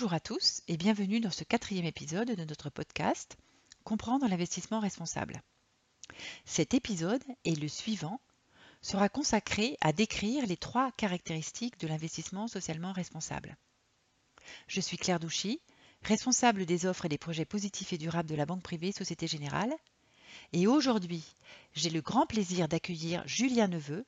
[0.00, 3.36] Bonjour à tous et bienvenue dans ce quatrième épisode de notre podcast
[3.84, 5.42] Comprendre l'investissement responsable.
[6.46, 8.18] Cet épisode et le suivant
[8.80, 13.58] sera consacré à décrire les trois caractéristiques de l'investissement socialement responsable.
[14.68, 15.60] Je suis Claire Douchy,
[16.00, 19.74] responsable des offres et des projets positifs et durables de la Banque privée Société Générale.
[20.54, 21.24] Et aujourd'hui,
[21.74, 24.06] j'ai le grand plaisir d'accueillir Julien Neveu,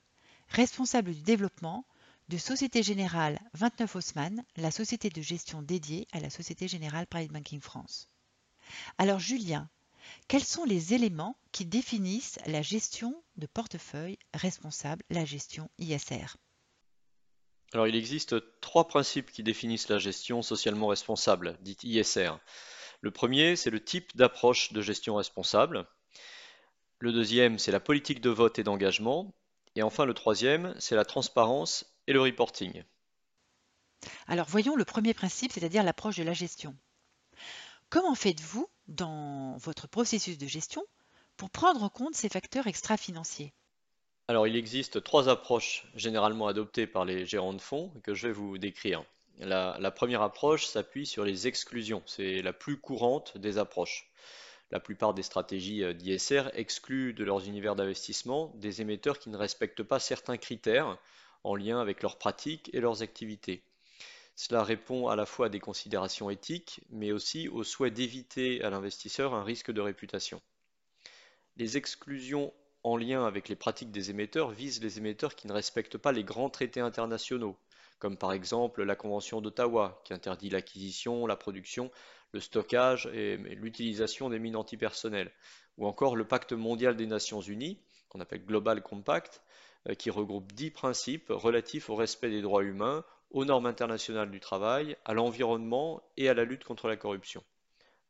[0.49, 1.85] responsable du développement
[2.33, 7.31] de Société Générale 29 Haussmann, la société de gestion dédiée à la Société Générale Private
[7.31, 8.09] Banking France.
[8.97, 9.69] Alors Julien,
[10.29, 16.39] quels sont les éléments qui définissent la gestion de portefeuille responsable, la gestion ISR
[17.75, 22.31] Alors il existe trois principes qui définissent la gestion socialement responsable, dite ISR.
[23.03, 25.87] Le premier, c'est le type d'approche de gestion responsable.
[26.99, 29.35] Le deuxième, c'est la politique de vote et d'engagement.
[29.75, 32.83] Et enfin, le troisième, c'est la transparence et le reporting.
[34.27, 36.77] Alors voyons le premier principe, c'est-à-dire l'approche de la gestion.
[37.89, 40.83] Comment faites-vous dans votre processus de gestion
[41.37, 43.53] pour prendre en compte ces facteurs extra-financiers?
[44.29, 48.33] Alors il existe trois approches généralement adoptées par les gérants de fonds que je vais
[48.33, 49.05] vous décrire.
[49.39, 54.11] La, la première approche s'appuie sur les exclusions, c'est la plus courante des approches.
[54.71, 59.37] La plupart des stratégies euh, d'ISR excluent de leurs univers d'investissement des émetteurs qui ne
[59.37, 60.99] respectent pas certains critères
[61.45, 63.63] en lien avec leurs pratiques et leurs activités.
[64.35, 68.71] Cela répond à la fois à des considérations éthiques, mais aussi au souhait d'éviter à
[68.71, 70.41] l'investisseur un risque de réputation.
[71.57, 75.99] Les exclusions en lien avec les pratiques des émetteurs visent les émetteurs qui ne respectent
[75.99, 77.57] pas les grands traités internationaux,
[77.99, 81.91] comme par exemple la Convention d'Ottawa, qui interdit l'acquisition, la production,
[82.33, 85.31] le stockage et l'utilisation des mines antipersonnelles,
[85.77, 87.79] ou encore le Pacte mondial des Nations Unies,
[88.09, 89.43] qu'on appelle Global Compact,
[89.99, 94.97] qui regroupe dix principes relatifs au respect des droits humains, aux normes internationales du travail,
[95.05, 97.43] à l'environnement et à la lutte contre la corruption.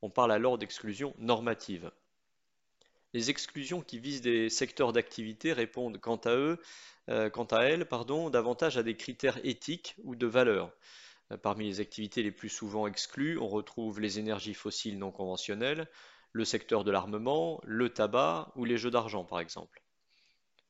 [0.02, 1.90] On parle alors d'exclusion normative.
[3.14, 6.56] Les exclusions qui visent des secteurs d'activité répondent quant à euh,
[7.08, 7.86] elles,
[8.30, 10.72] davantage à des critères éthiques ou de valeur.
[11.30, 15.88] Euh, parmi les activités les plus souvent exclues, on retrouve les énergies fossiles non conventionnelles,
[16.32, 19.82] le secteur de l'armement, le tabac ou les jeux d'argent par exemple.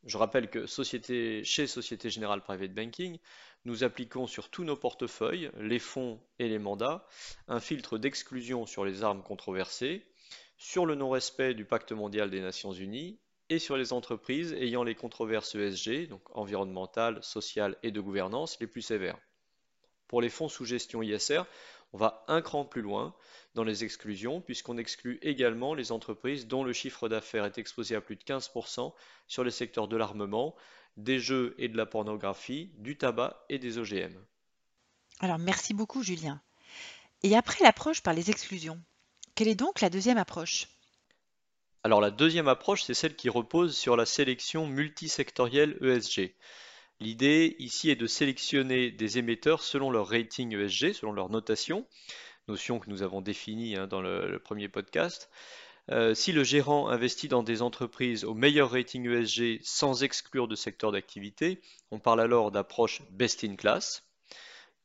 [0.04, 3.18] Je rappelle que chez Société Générale Private Banking,
[3.64, 7.06] nous appliquons sur tous nos portefeuilles, les fonds et les mandats,
[7.46, 10.04] un filtre d'exclusion sur les armes controversées,
[10.58, 14.96] sur le non-respect du pacte mondial des Nations Unies et sur les entreprises ayant les
[14.96, 19.18] controverses ESG, donc environnementales, sociales et de gouvernance, les plus sévères.
[20.08, 21.42] Pour les fonds sous gestion ISR,
[21.92, 23.14] on va un cran plus loin
[23.54, 28.00] dans les exclusions, puisqu'on exclut également les entreprises dont le chiffre d'affaires est exposé à
[28.00, 28.92] plus de 15%
[29.28, 30.54] sur les secteurs de l'armement,
[30.96, 34.14] des jeux et de la pornographie, du tabac et des OGM.
[35.20, 36.40] Alors merci beaucoup Julien.
[37.22, 38.80] Et après l'approche par les exclusions,
[39.34, 40.68] quelle est donc la deuxième approche?
[41.84, 46.34] Alors la deuxième approche, c'est celle qui repose sur la sélection multisectorielle ESG.
[47.02, 51.84] L'idée ici est de sélectionner des émetteurs selon leur rating ESG, selon leur notation,
[52.46, 55.28] notion que nous avons définie hein, dans le, premier podcast.
[55.90, 60.54] Euh, si le gérant investit dans des entreprises au meilleur rating ESG sans exclure de
[60.54, 64.04] secteur d'activité, on parle alors d'approche best in class.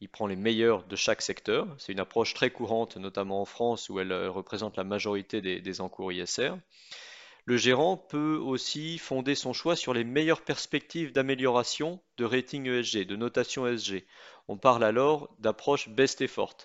[0.01, 1.67] Il prend les meilleurs de chaque secteur.
[1.77, 5.61] C'est une approche très courante, notamment en France, où elle euh, représente la majorité des,
[5.61, 6.53] des encours ISR.
[7.47, 13.05] Le gérant peut aussi fonder son choix sur les meilleures perspectives d'amélioration de rating ESG,
[13.05, 14.03] de notation ESG.
[14.49, 16.57] On parle alors d'approche best effort.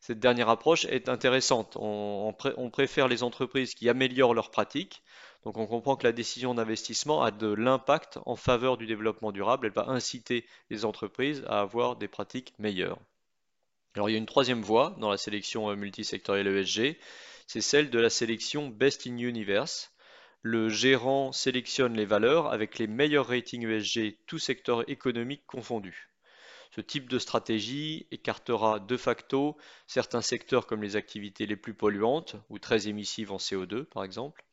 [0.00, 1.78] Cette dernière approche est intéressante.
[1.80, 2.34] On,
[2.70, 5.02] préfère les entreprises qui améliorent leurs pratiques.
[5.42, 9.68] Donc on comprend que la décision d'investissement a de l'impact en faveur du développement durable.
[9.68, 12.98] Elle va inciter les entreprises à avoir des pratiques meilleures.
[13.94, 16.98] Alors il y a une troisième voie dans la sélection multisectorielle ESG,
[17.46, 19.93] c'est celle de la sélection Best in Universe.
[20.46, 26.10] Le gérant sélectionne les valeurs avec les meilleurs ratings ESG, tous secteurs économiques confondus.
[26.70, 29.56] Ce type de stratégie écartera de facto
[29.86, 34.44] certains secteurs comme les activités les plus polluantes ou très émissives en CO2 par exemple.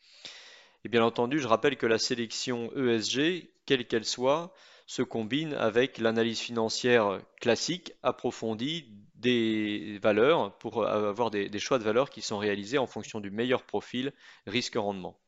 [0.85, 4.53] Et bien entendu, je rappelle que la sélection ESG, quelle qu'elle soit,
[4.87, 8.85] se combine avec l'analyse financière classique approfondie
[9.15, 13.29] des valeurs pour avoir des, des, choix de valeurs qui sont réalisés en fonction du
[13.29, 14.13] meilleur profil
[14.47, 15.19] risque-rendement.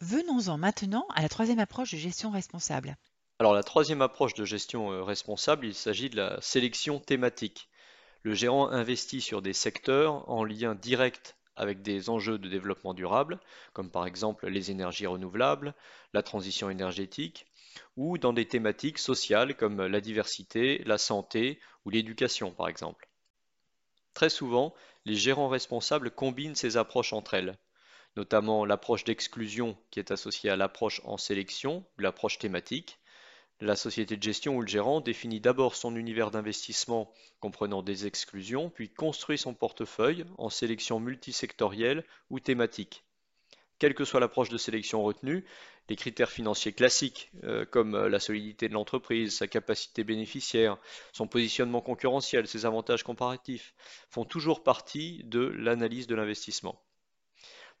[0.00, 2.96] Venons-en maintenant à la troisième approche de gestion responsable.
[3.40, 7.68] Alors la troisième approche de gestion euh, responsable, il s'agit de la sélection thématique.
[8.22, 13.40] Le gérant investit sur des secteurs en lien direct avec des enjeux de développement durable,
[13.72, 15.74] comme par exemple les énergies renouvelables,
[16.14, 17.46] la transition énergétique,
[17.96, 23.08] ou dans des thématiques sociales comme la diversité, la santé ou l'éducation par exemple.
[24.14, 24.74] Très souvent,
[25.04, 27.58] les gérants responsables combinent ces approches entre elles,
[28.18, 32.98] notamment l'approche d'exclusion qui est associée à l'approche en sélection ou l'approche thématique.
[33.60, 38.70] La société de gestion ou le gérant définit d'abord son univers d'investissement comprenant des exclusions,
[38.70, 43.04] puis construit son portefeuille en sélection multisectorielle ou thématique.
[43.78, 45.44] Quelle que soit l'approche de sélection retenue,
[45.88, 50.76] les critères financiers classiques, euh, comme euh, la solidité de l'entreprise, sa capacité bénéficiaire,
[51.12, 53.74] son positionnement concurrentiel, ses avantages comparatifs,
[54.10, 56.82] font toujours partie de l'analyse de l'investissement.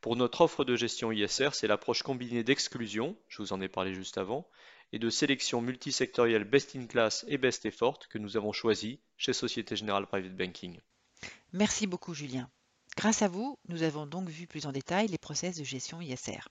[0.00, 3.94] Pour notre offre de gestion ISR, c'est l'approche combinée d'exclusion, je vous en ai parlé
[3.94, 4.48] juste avant,
[4.92, 9.32] et de sélection multisectorielle best in class et best effort que nous avons choisi chez
[9.32, 10.78] Société Générale Private Banking.
[11.52, 12.48] Merci beaucoup Julien.
[12.96, 16.48] Grâce à vous, nous avons donc vu plus en détail les process de gestion ISR.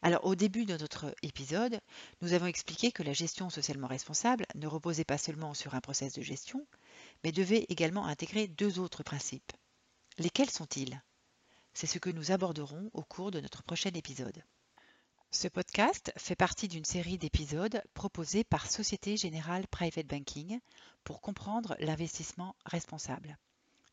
[0.00, 1.80] Alors au début de notre épisode,
[2.22, 6.14] nous avons expliqué que la gestion socialement responsable ne reposait pas seulement sur un process
[6.14, 6.66] de gestion,
[7.24, 9.52] mais devait également intégrer deux autres principes.
[10.18, 11.02] Lesquels sont-ils?
[11.80, 14.42] C'est ce que nous aborderons au cours de notre prochain épisode.
[15.30, 20.58] Ce podcast fait partie d'une série d'épisodes proposés par Société Générale Private Banking
[21.04, 23.38] pour comprendre l'investissement responsable.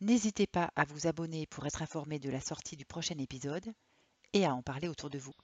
[0.00, 3.72] N'hésitez pas à vous abonner pour être informé de la sortie du prochain épisode
[4.32, 5.34] et à en parler autour de vous.